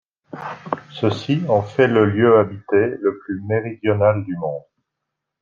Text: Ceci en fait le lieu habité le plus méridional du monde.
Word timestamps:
Ceci 0.95 1.43
en 1.47 1.61
fait 1.61 1.85
le 1.87 2.05
lieu 2.05 2.39
habité 2.39 2.95
le 2.99 3.19
plus 3.19 3.39
méridional 3.43 4.25
du 4.25 4.35
monde. 4.35 4.63